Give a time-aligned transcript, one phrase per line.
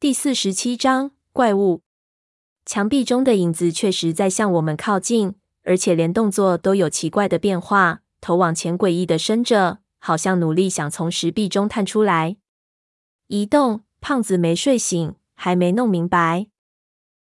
[0.00, 1.82] 第四十七章怪物。
[2.64, 12.38] 墙壁中的影子确实在向我们靠近，而且连动作都有奇怪的变化，头往前诡异的伸着，好像努力想从石壁中探出来。
[13.26, 16.46] 移动，胖子没睡醒，还没弄明白。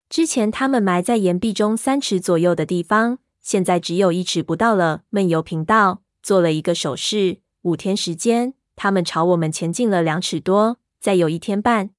[0.08, 5.02] 之前他们埋在岩壁中三尺左右的地方，现在只有一尺不到了。
[5.10, 7.40] 闷油瓶道，做了一个手势。
[7.64, 11.90] 五天时间，他们朝我们前进了两尺多，再有一天半。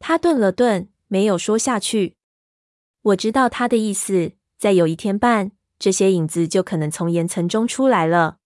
[0.00, 2.16] 他顿了顿，没有说下去。
[3.02, 8.38] 我知道他的意思，再有一天半，这些影子就可能从岩层中出来了。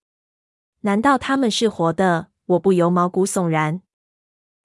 [0.81, 2.27] 难道他们是活的？
[2.45, 3.81] 我不由毛骨悚然。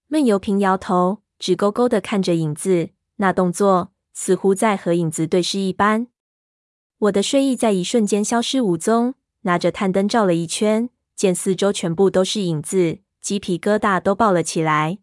[0.08, 6.08] 闷油瓶摇头，直勾勾的看着影子，那动作似乎在和影子对视一般。
[6.98, 14.98] 我的睡意在一瞬间消失无踪，拿着探灯照了一圈，见四周全部都是影子，鸡皮疙瘩都爆了起来。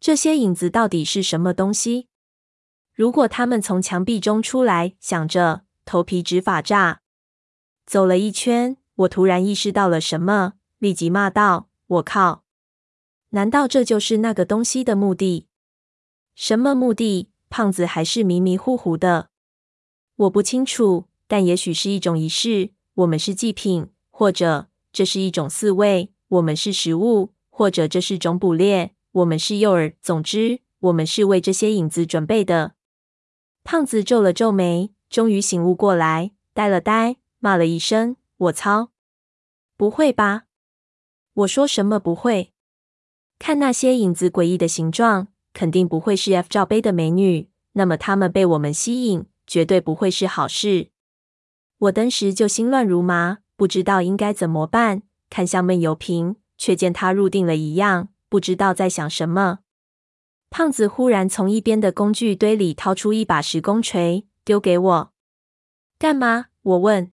[0.00, 2.08] 这些影子到底是什么东西？
[2.94, 7.02] 如果他们从墙壁中出来，想着，头皮直发炸。
[7.84, 12.44] 走了一圈，我突然意识到了什么，立即骂道：“我靠！
[13.30, 15.48] 难道这就是那个东西的目的？
[16.34, 19.28] 什么目的？”胖子还是迷迷糊糊的。
[20.14, 22.70] 我不清楚，但也许是一种仪式。
[22.94, 29.94] 我们是祭品，或者这是一种饲喂；我们是食物，或者这是种捕猎；我们是诱饵。
[30.00, 32.74] 总之，我们是为这些影子准备的。
[33.64, 38.90] 胖子皱了皱眉，终于醒悟过来，呆了呆，骂了一声：“我操！
[39.76, 40.44] 不会吧？
[41.32, 42.52] 我说什么不会？
[43.38, 47.48] 看那些影子诡异的形状，肯定不会是 F 罩杯的美女。
[47.72, 50.90] 那么他们被我们吸引，绝对不会是好事。”
[51.78, 55.02] 我当时就心乱如麻，不知道应该怎么办。
[55.30, 59.58] 看向闷油瓶，却见他入定了一样，不知道在想什么。
[60.48, 65.12] 胖子忽然从一边的工具堆里掏出一把石工锤，丢给我。
[65.98, 66.46] 干嘛？
[66.62, 67.12] 我问。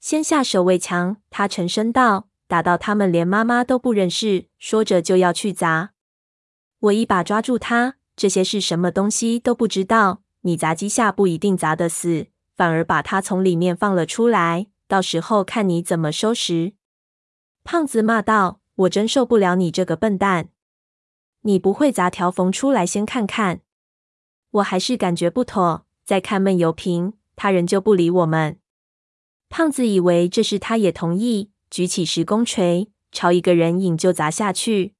[0.00, 5.92] 先下手为强，他沉声道：“打到他们连妈妈都不认识。”说着就要去砸。
[6.80, 16.72] 我一把抓住他：“这些是什么东西都不知道，你砸几下不一定砸得死，反而把他从里面放了出来，到时候看你怎么收拾。”
[17.62, 20.50] 胖子骂道：“我真受不了你这个笨蛋！”
[21.42, 23.62] 你不会砸条缝出来先看看？
[24.50, 25.86] 我还是感觉不妥。
[26.04, 28.58] 再看闷油瓶，他仍旧不理我们。
[29.48, 34.94] 胖子以为这事他也同意，举起石工锤，朝一个人影就砸下去。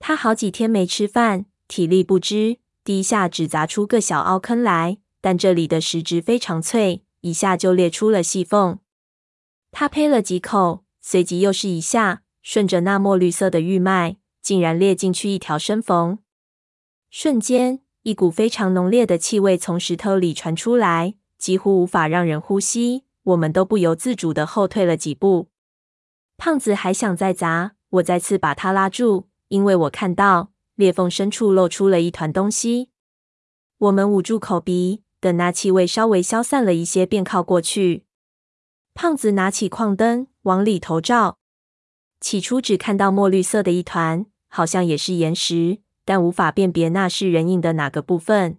[0.00, 8.80] 他好几天没吃饭，体力不支，第一下只砸出个小凹坑来，但这里的石质非常脆，一下就裂出了细缝。
[9.70, 14.18] 他呸了几口，随即又是一下，顺着那墨绿色的玉脉。
[14.40, 16.20] 竟然裂进去一条深缝，
[17.10, 23.02] 瞬间，一股非常浓烈的气味从石头里传出来，几乎无法让人呼吸。
[23.24, 25.48] 我们都不由自主的后退了几步。
[26.36, 32.90] 胖子还想再砸，我再次把他拉住，因为我看到裂缝深处露出了一团东西。
[33.78, 38.04] 我们捂住口鼻，等那气味稍微消散了一些，便靠过去。
[38.94, 41.38] 胖子拿起矿灯往里头照，
[42.26, 44.26] 起初只看到墨绿色的一团。
[44.48, 48.58] 好像也是岩石，但无法辨别那是人影的哪个部分。